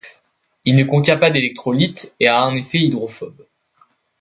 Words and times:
Il 0.65 0.75
ne 0.77 0.83
contient 0.83 1.17
pas 1.17 1.29
d'électrolyte 1.29 2.15
et 2.19 2.27
a 2.27 2.41
un 2.41 2.55
effet 2.55 2.79
hydrophobe. 2.79 3.45